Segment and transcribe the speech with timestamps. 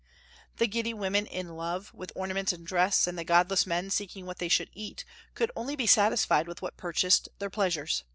[0.57, 4.39] The giddy women in love with ornaments and dress, and the godless men seeking what
[4.39, 8.03] they should eat, could only be satisfied with what purchased their pleasures.